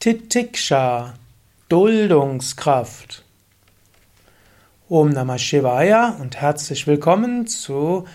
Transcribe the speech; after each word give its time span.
Titiksha, 0.00 1.14
Duldungskraft. 1.68 3.22
Om 4.88 5.10
Namah 5.10 5.36
Shivaya 5.36 6.16
und 6.18 6.40
herzlich 6.40 6.86
willkommen 6.86 7.46
zu 7.46 8.06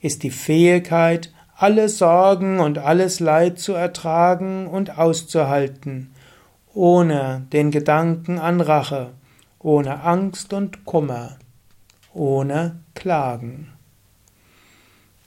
ist 0.00 0.22
die 0.22 0.30
Fähigkeit, 0.30 1.32
alle 1.56 1.88
Sorgen 1.88 2.60
und 2.60 2.78
alles 2.78 3.18
Leid 3.20 3.58
zu 3.58 3.72
ertragen 3.72 4.68
und 4.68 4.96
auszuhalten, 4.96 6.14
ohne 6.72 7.46
den 7.52 7.72
Gedanken 7.72 8.38
an 8.38 8.60
Rache, 8.60 9.10
ohne 9.58 10.02
Angst 10.02 10.52
und 10.52 10.84
Kummer, 10.84 11.36
ohne 12.14 12.78
Klagen. 12.94 13.71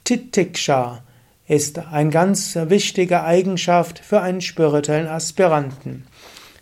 Titiksha 0.06 1.02
ist 1.48 1.80
eine 1.80 2.10
ganz 2.10 2.54
wichtige 2.54 3.24
Eigenschaft 3.24 3.98
für 3.98 4.20
einen 4.20 4.40
spirituellen 4.40 5.08
Aspiranten. 5.08 6.06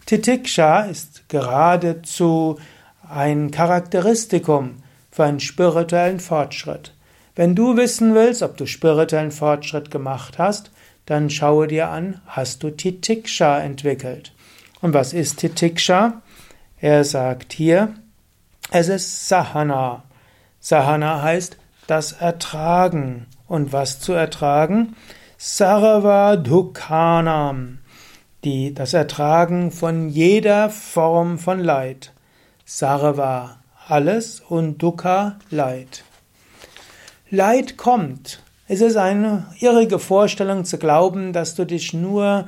Titiksha 0.06 0.80
ist 0.84 1.28
geradezu 1.28 2.58
ein 3.06 3.50
Charakteristikum 3.50 4.82
für 5.10 5.24
einen 5.24 5.40
spirituellen 5.40 6.20
Fortschritt. 6.20 6.94
Wenn 7.34 7.54
du 7.54 7.76
wissen 7.76 8.14
willst, 8.14 8.42
ob 8.42 8.56
du 8.56 8.66
spirituellen 8.66 9.30
Fortschritt 9.30 9.90
gemacht 9.90 10.38
hast, 10.38 10.70
dann 11.04 11.28
schaue 11.28 11.66
dir 11.66 11.90
an, 11.90 12.22
hast 12.26 12.62
du 12.62 12.70
Titiksha 12.70 13.60
entwickelt. 13.60 14.32
Und 14.80 14.94
was 14.94 15.12
ist 15.12 15.40
Titiksha? 15.40 16.22
Er 16.80 17.04
sagt 17.04 17.52
hier, 17.52 17.92
es 18.70 18.88
ist 18.88 19.28
Sahana. 19.28 20.04
Sahana 20.60 21.20
heißt 21.20 21.58
das 21.86 22.12
Ertragen. 22.12 23.26
Und 23.46 23.72
was 23.72 24.00
zu 24.00 24.12
ertragen? 24.12 24.96
Sarva 25.36 26.36
Dukhanam. 26.36 27.78
Die, 28.44 28.74
das 28.74 28.94
Ertragen 28.94 29.70
von 29.70 30.08
jeder 30.08 30.70
Form 30.70 31.38
von 31.38 31.60
Leid. 31.60 32.12
Sarva, 32.64 33.58
alles 33.88 34.40
und 34.40 34.78
Dukkha, 34.78 35.38
Leid. 35.50 36.04
Leid 37.30 37.76
kommt. 37.76 38.42
Es 38.66 38.80
ist 38.80 38.96
eine 38.96 39.46
irrige 39.60 39.98
Vorstellung 39.98 40.64
zu 40.64 40.78
glauben, 40.78 41.32
dass 41.32 41.54
du 41.54 41.66
dich 41.66 41.92
nur 41.92 42.46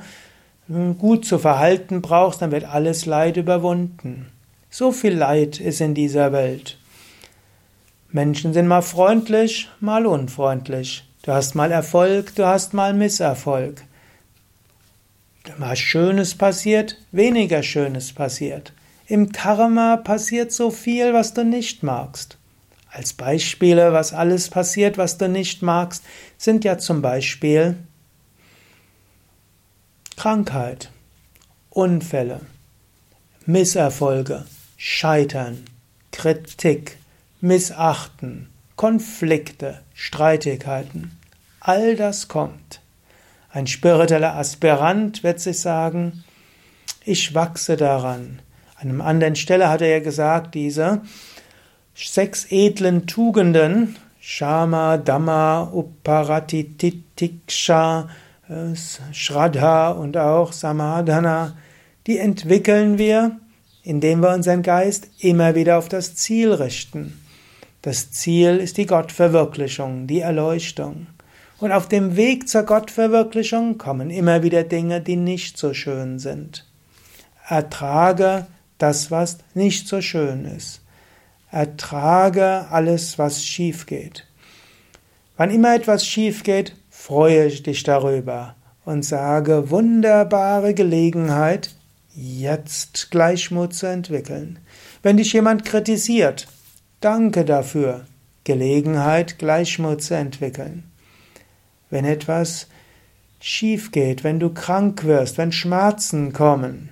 hm, 0.67 0.97
gut 0.97 1.25
zu 1.25 1.37
verhalten 1.37 2.01
brauchst, 2.01 2.41
dann 2.41 2.51
wird 2.51 2.65
alles 2.65 3.05
Leid 3.05 3.37
überwunden. 3.37 4.31
So 4.69 4.91
viel 4.91 5.13
Leid 5.13 5.59
ist 5.59 5.81
in 5.81 5.93
dieser 5.93 6.31
Welt. 6.31 6.77
Menschen 8.09 8.53
sind 8.53 8.67
mal 8.67 8.81
freundlich, 8.81 9.69
mal 9.79 10.05
unfreundlich. 10.05 11.03
Du 11.23 11.33
hast 11.33 11.55
mal 11.55 11.71
Erfolg, 11.71 12.35
du 12.35 12.45
hast 12.45 12.73
mal 12.73 12.93
Misserfolg. 12.93 13.83
Mal 15.57 15.75
Schönes 15.75 16.35
passiert, 16.35 16.97
weniger 17.11 17.63
Schönes 17.63 18.13
passiert. 18.13 18.73
Im 19.07 19.31
Karma 19.31 19.97
passiert 19.97 20.51
so 20.51 20.71
viel, 20.71 21.13
was 21.13 21.33
du 21.33 21.43
nicht 21.43 21.83
magst. 21.83 22.37
Als 22.91 23.13
Beispiele, 23.13 23.93
was 23.93 24.13
alles 24.13 24.49
passiert, 24.49 24.97
was 24.97 25.17
du 25.17 25.27
nicht 25.29 25.61
magst, 25.61 26.03
sind 26.37 26.63
ja 26.63 26.77
zum 26.77 27.01
Beispiel 27.01 27.77
Krankheit, 30.15 30.91
Unfälle, 31.69 32.41
Misserfolge, 33.45 34.45
Scheitern, 34.77 35.63
Kritik, 36.11 36.97
Missachten, 37.47 38.49
Konflikte, 38.75 39.79
Streitigkeiten. 39.93 41.17
All 41.61 41.95
das 41.95 42.27
kommt. 42.27 42.81
Ein 43.49 43.67
spiritueller 43.67 44.35
Aspirant 44.35 45.23
wird 45.23 45.39
sich 45.39 45.61
sagen, 45.61 46.25
ich 47.05 47.33
wachse 47.33 47.77
daran. 47.77 48.41
An 48.75 48.89
einer 48.89 49.05
anderen 49.05 49.37
Stelle 49.37 49.69
hat 49.69 49.81
er 49.81 49.87
ja 49.87 49.99
gesagt, 49.99 50.55
diese 50.55 51.03
sechs 51.95 52.51
edlen 52.51 53.07
Tugenden, 53.07 53.95
Shama, 54.19 54.97
Dhamma, 54.97 55.71
Uparatitiksha, 55.73 58.09
äh, 58.49 58.75
Shraddha 59.13 59.91
und 59.91 60.17
auch 60.17 60.51
Samadhana, 60.51 61.55
die 62.07 62.17
entwickeln 62.17 62.97
wir, 62.97 63.37
indem 63.83 64.21
wir 64.21 64.33
unseren 64.33 64.63
Geist 64.63 65.07
immer 65.19 65.55
wieder 65.55 65.77
auf 65.77 65.87
das 65.87 66.15
Ziel 66.15 66.51
richten. 66.51 67.17
Das 67.87 68.11
Ziel 68.11 68.57
ist 68.57 68.75
die 68.75 68.85
Gottverwirklichung, 68.85 70.07
die 70.07 70.19
Erleuchtung. 70.19 71.07
Und 71.57 71.71
auf 71.71 71.87
dem 71.87 72.17
Weg 72.17 72.49
zur 72.49 72.63
Gottverwirklichung 72.63 73.77
kommen 73.77 74.09
immer 74.09 74.43
wieder 74.43 74.65
Dinge, 74.65 74.99
die 74.99 75.15
nicht 75.15 75.57
so 75.57 75.73
schön 75.73 76.19
sind. 76.19 76.65
Ertrage 77.47 78.45
das, 78.77 79.09
was 79.09 79.37
nicht 79.53 79.87
so 79.87 80.01
schön 80.01 80.43
ist. 80.43 80.81
Ertrage 81.49 82.67
alles, 82.69 83.17
was 83.17 83.45
schief 83.45 83.85
geht. 83.85 84.27
Wann 85.37 85.49
immer 85.49 85.73
etwas 85.73 86.05
schief 86.05 86.43
geht, 86.43 86.75
freue 86.89 87.47
dich 87.47 87.83
darüber 87.83 88.55
und 88.83 89.05
sage, 89.05 89.69
wunderbare 89.69 90.73
Gelegenheit, 90.73 91.73
jetzt 92.13 93.11
Gleichmut 93.11 93.73
zu 93.73 93.85
entwickeln. 93.85 94.59
Wenn 95.03 95.15
dich 95.15 95.31
jemand 95.31 95.63
kritisiert, 95.63 96.49
Danke 96.99 97.45
dafür. 97.45 98.05
Gelegenheit, 98.43 99.37
Gleichmut 99.37 100.01
zu 100.01 100.15
entwickeln. 100.15 100.83
Wenn 101.89 102.05
etwas 102.05 102.67
schief 103.39 103.91
geht, 103.91 104.23
wenn 104.23 104.39
du 104.39 104.53
krank 104.53 105.03
wirst, 105.03 105.37
wenn 105.37 105.51
Schmerzen 105.51 106.33
kommen, 106.33 106.89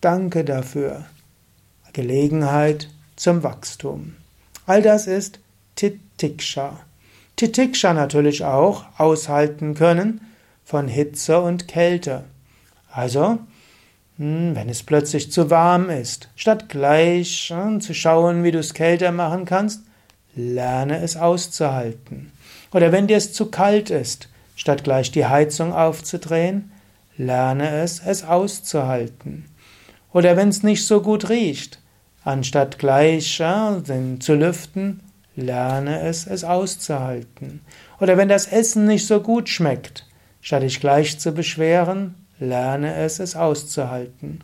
danke 0.00 0.44
dafür. 0.44 1.06
Gelegenheit 1.92 2.88
zum 3.16 3.42
Wachstum. 3.42 4.14
All 4.66 4.82
das 4.82 5.06
ist 5.06 5.40
Titiksha. 5.74 6.80
Titiksha 7.36 7.92
natürlich 7.92 8.44
auch 8.44 8.84
aushalten 8.98 9.74
können 9.74 10.20
von 10.64 10.88
Hitze 10.88 11.40
und 11.40 11.68
Kälte. 11.68 12.24
Also, 12.90 13.38
wenn 14.18 14.68
es 14.68 14.82
plötzlich 14.82 15.30
zu 15.30 15.50
warm 15.50 15.90
ist, 15.90 16.30
statt 16.36 16.68
gleich 16.68 17.52
hm, 17.54 17.80
zu 17.80 17.92
schauen, 17.92 18.44
wie 18.44 18.50
du 18.50 18.58
es 18.58 18.72
kälter 18.72 19.12
machen 19.12 19.44
kannst, 19.44 19.82
lerne 20.34 21.00
es 21.00 21.16
auszuhalten. 21.16 22.32
Oder 22.72 22.92
wenn 22.92 23.06
dir 23.06 23.16
es 23.16 23.32
zu 23.32 23.46
kalt 23.46 23.90
ist, 23.90 24.28
statt 24.54 24.84
gleich 24.84 25.10
die 25.10 25.26
Heizung 25.26 25.72
aufzudrehen, 25.72 26.72
lerne 27.18 27.82
es, 27.82 28.00
es 28.00 28.24
auszuhalten. 28.24 29.44
Oder 30.12 30.36
wenn 30.36 30.48
es 30.48 30.62
nicht 30.62 30.86
so 30.86 31.02
gut 31.02 31.28
riecht, 31.28 31.78
anstatt 32.24 32.78
gleich 32.78 33.36
zu 33.36 34.34
lüften, 34.34 35.00
lerne 35.36 36.00
es, 36.00 36.26
es 36.26 36.42
auszuhalten. 36.42 37.60
Oder 38.00 38.16
wenn 38.16 38.28
das 38.28 38.46
Essen 38.46 38.86
nicht 38.86 39.06
so 39.06 39.20
gut 39.20 39.50
schmeckt, 39.50 40.06
statt 40.40 40.62
dich 40.62 40.80
gleich 40.80 41.18
zu 41.18 41.32
beschweren, 41.32 42.14
Lerne 42.38 42.94
es, 42.96 43.18
es 43.18 43.36
auszuhalten. 43.36 44.40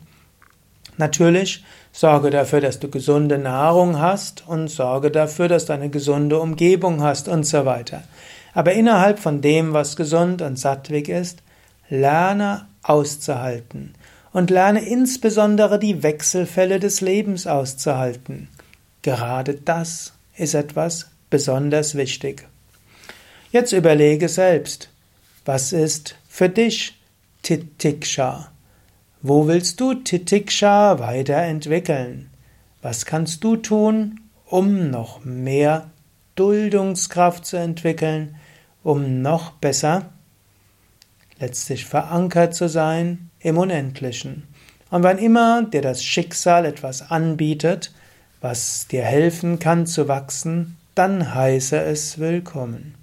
Natürlich 0.97 1.63
sorge 1.91 2.29
dafür, 2.29 2.61
dass 2.61 2.79
du 2.79 2.89
gesunde 2.89 3.37
Nahrung 3.37 3.99
hast 3.99 4.47
und 4.47 4.67
sorge 4.67 5.11
dafür, 5.11 5.47
dass 5.47 5.65
du 5.65 5.73
eine 5.73 5.89
gesunde 5.89 6.39
Umgebung 6.39 7.01
hast 7.01 7.27
und 7.27 7.45
so 7.45 7.65
weiter. 7.65 8.03
Aber 8.53 8.73
innerhalb 8.73 9.19
von 9.19 9.41
dem, 9.41 9.73
was 9.73 9.95
gesund 9.95 10.41
und 10.41 10.59
sattwig 10.59 11.09
ist, 11.09 11.41
lerne 11.89 12.67
auszuhalten 12.83 13.93
und 14.31 14.49
lerne 14.49 14.85
insbesondere 14.85 15.79
die 15.79 16.03
Wechselfälle 16.03 16.79
des 16.79 17.01
Lebens 17.01 17.47
auszuhalten. 17.47 18.49
Gerade 19.01 19.55
das 19.55 20.13
ist 20.35 20.53
etwas 20.53 21.09
besonders 21.29 21.95
wichtig. 21.95 22.47
Jetzt 23.51 23.71
überlege 23.71 24.29
selbst, 24.29 24.89
was 25.45 25.73
ist 25.73 26.15
für 26.27 26.49
dich 26.49 26.95
Titiksha. 27.43 28.51
Wo 29.21 29.47
willst 29.47 29.79
du 29.79 29.93
Titiksha 29.93 30.99
weiterentwickeln? 30.99 32.29
Was 32.81 33.05
kannst 33.05 33.43
du 33.43 33.55
tun, 33.55 34.19
um 34.45 34.89
noch 34.89 35.23
mehr 35.23 35.91
Duldungskraft 36.35 37.45
zu 37.45 37.57
entwickeln? 37.57 38.35
um 38.83 39.21
noch 39.21 39.51
besser 39.51 40.09
letztlich 41.39 41.85
verankert 41.85 42.53
zu 42.53 42.69
sein 42.69 43.29
im 43.39 43.57
Unendlichen. 43.57 44.47
Und 44.91 45.03
wann 45.03 45.17
immer 45.17 45.63
dir 45.63 45.81
das 45.81 46.03
Schicksal 46.03 46.65
etwas 46.65 47.09
anbietet, 47.09 47.91
was 48.39 48.87
dir 48.87 49.03
helfen 49.03 49.57
kann 49.57 49.87
zu 49.87 50.07
wachsen, 50.07 50.77
dann 50.95 51.33
heiße 51.33 51.81
es 51.81 52.19
willkommen. 52.19 52.93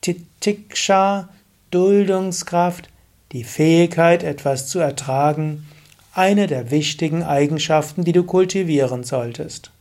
Titiksha, 0.00 1.28
Duldungskraft, 1.70 2.88
die 3.36 3.44
Fähigkeit, 3.44 4.22
etwas 4.22 4.66
zu 4.66 4.78
ertragen, 4.78 5.66
eine 6.14 6.46
der 6.46 6.70
wichtigen 6.70 7.22
Eigenschaften, 7.22 8.02
die 8.02 8.12
du 8.12 8.24
kultivieren 8.24 9.04
solltest. 9.04 9.72